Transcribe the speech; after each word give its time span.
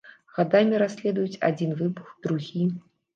Гадамі 0.35 0.79
расследуюць 0.83 1.41
адзін 1.49 1.75
выбух, 1.83 2.09
другі. 2.27 2.63